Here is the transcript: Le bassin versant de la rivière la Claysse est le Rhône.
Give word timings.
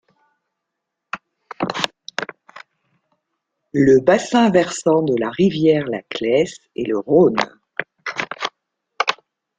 Le 3.71 3.99
bassin 3.99 4.49
versant 4.49 5.03
de 5.03 5.13
la 5.21 5.29
rivière 5.29 5.85
la 5.85 6.01
Claysse 6.09 6.57
est 6.75 6.87
le 6.87 6.97
Rhône. 6.97 7.35